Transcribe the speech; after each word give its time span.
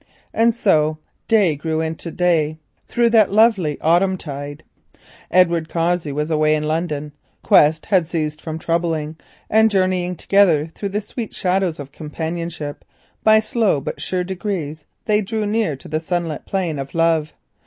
And 0.33 0.55
so 0.55 0.97
day 1.27 1.55
grew 1.55 1.79
into 1.79 2.09
day 2.09 2.57
through 2.87 3.11
that 3.11 3.31
lovely 3.31 3.79
autumn 3.81 4.17
tide. 4.17 4.63
Edward 5.29 5.69
Cossey 5.69 6.11
was 6.11 6.31
away 6.31 6.55
in 6.55 6.63
London, 6.63 7.11
Quest 7.43 7.85
had 7.85 8.07
ceased 8.07 8.41
from 8.41 8.57
troubling, 8.57 9.15
and 9.47 9.69
journeying 9.69 10.15
together 10.15 10.71
through 10.73 10.89
the 10.89 11.01
sweet 11.01 11.35
shadows 11.35 11.79
of 11.79 11.91
companionship, 11.91 12.83
by 13.23 13.37
slow 13.37 13.79
but 13.79 14.01
sure 14.01 14.23
degrees 14.23 14.85
they 15.05 15.21
drew 15.21 15.45
near 15.45 15.75
to 15.75 15.87
the 15.87 15.99
sunlit 15.99 16.47
plain 16.47 16.79
of 16.79 16.95
love. 16.95 17.33